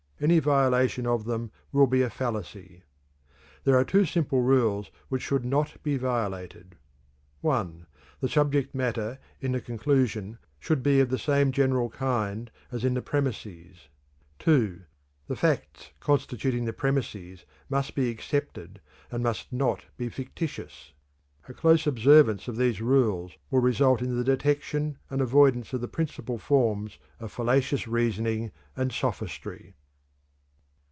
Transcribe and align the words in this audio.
Any 0.23 0.37
violation 0.37 1.07
of 1.07 1.25
them 1.25 1.49
will 1.71 1.87
be 1.87 2.03
a 2.03 2.09
fallacy. 2.11 2.83
There 3.63 3.75
are 3.75 3.83
two 3.83 4.05
simple 4.05 4.43
rules 4.43 4.91
which 5.09 5.23
should 5.23 5.43
not 5.43 5.81
be 5.81 5.97
violated: 5.97 6.75
(1) 7.39 7.87
The 8.19 8.29
subject 8.29 8.75
matter 8.75 9.17
in 9.39 9.51
the 9.53 9.59
conclusion 9.59 10.37
should 10.59 10.83
be 10.83 10.99
of 10.99 11.09
the 11.09 11.17
same 11.17 11.51
general 11.51 11.89
kind 11.89 12.51
as 12.71 12.85
in 12.85 12.93
the 12.93 13.01
premises; 13.01 13.87
(2) 14.37 14.83
the 15.25 15.35
facts 15.35 15.89
constituting 15.99 16.65
the 16.65 16.71
premises 16.73 17.43
must 17.67 17.95
be 17.95 18.11
accepted 18.11 18.79
and 19.09 19.23
must 19.23 19.51
not 19.51 19.85
be 19.97 20.07
fictitious." 20.09 20.93
A 21.49 21.53
close 21.55 21.87
observance 21.87 22.47
of 22.47 22.57
these 22.57 22.79
rules 22.79 23.37
will 23.49 23.61
result 23.61 24.03
in 24.03 24.15
the 24.15 24.23
detection 24.23 24.99
and 25.09 25.19
avoidance 25.19 25.73
of 25.73 25.81
the 25.81 25.87
principal 25.87 26.37
forms 26.37 26.99
of 27.19 27.31
fallacious 27.31 27.87
reasoning 27.87 28.51
and 28.77 28.91
sophistry. 28.91 29.73